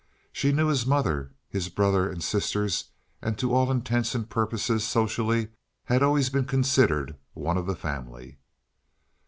She 0.31 0.51
knew 0.51 0.65
his 0.69 0.87
mother, 0.87 1.35
his 1.47 1.69
brother 1.69 2.09
and 2.09 2.23
sisters 2.23 2.85
and 3.21 3.37
to 3.37 3.53
all 3.53 3.69
intents 3.69 4.15
and 4.15 4.27
purposes 4.27 4.83
socially 4.83 5.49
had 5.83 6.01
always 6.01 6.31
been 6.31 6.45
considered 6.45 7.15
one 7.33 7.55
of 7.55 7.67
the 7.67 7.75
family. 7.75 8.39